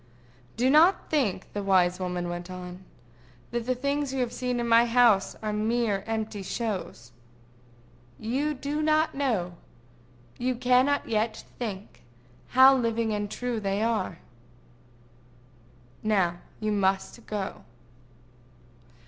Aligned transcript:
"Do 0.57 0.67
not 0.71 1.11
think," 1.11 1.53
the 1.53 1.61
wise 1.61 1.99
woman 1.99 2.27
went 2.27 2.49
on, 2.49 2.83
"that 3.51 3.67
the 3.67 3.75
things 3.75 4.11
you 4.11 4.19
have 4.21 4.33
seen 4.33 4.59
in 4.59 4.67
my 4.67 4.87
house 4.87 5.35
are 5.43 5.53
mere 5.53 6.03
empty 6.07 6.41
shows. 6.41 7.11
You 8.17 8.55
do 8.55 8.81
not 8.81 9.13
know, 9.13 9.57
you 10.39 10.55
cannot 10.55 11.07
yet 11.07 11.43
think, 11.59 12.01
how 12.57 12.75
living 12.75 13.13
and 13.13 13.29
true 13.29 13.59
they 13.59 13.83
are.—Now 13.83 16.37
you 16.59 16.71
must 16.71 17.23
go." 17.27 17.61